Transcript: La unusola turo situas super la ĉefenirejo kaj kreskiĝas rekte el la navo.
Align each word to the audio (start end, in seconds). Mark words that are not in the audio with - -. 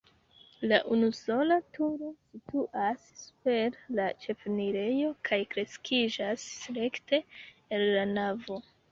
La 0.69 0.77
unusola 0.93 1.55
turo 1.77 2.07
situas 2.29 3.03
super 3.19 3.77
la 3.99 4.07
ĉefenirejo 4.23 5.11
kaj 5.29 5.39
kreskiĝas 5.51 6.47
rekte 6.79 7.21
el 7.77 7.85
la 7.99 8.07
navo. 8.15 8.59